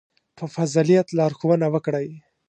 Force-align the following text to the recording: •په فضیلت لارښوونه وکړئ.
•په 0.37 0.45
فضیلت 0.55 1.07
لارښوونه 1.17 1.67
وکړئ. 1.73 2.07